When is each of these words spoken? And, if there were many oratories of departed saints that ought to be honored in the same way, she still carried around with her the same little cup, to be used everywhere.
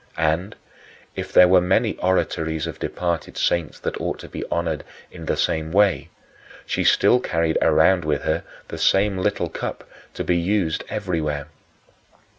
And, 0.17 0.55
if 1.15 1.31
there 1.31 1.47
were 1.47 1.61
many 1.61 1.95
oratories 1.97 2.65
of 2.65 2.79
departed 2.79 3.37
saints 3.37 3.77
that 3.81 4.01
ought 4.01 4.17
to 4.21 4.27
be 4.29 4.43
honored 4.49 4.83
in 5.11 5.27
the 5.27 5.37
same 5.37 5.71
way, 5.71 6.09
she 6.65 6.83
still 6.83 7.19
carried 7.19 7.59
around 7.61 8.03
with 8.03 8.23
her 8.23 8.43
the 8.69 8.79
same 8.79 9.19
little 9.19 9.49
cup, 9.49 9.87
to 10.15 10.23
be 10.23 10.37
used 10.37 10.83
everywhere. 10.89 11.49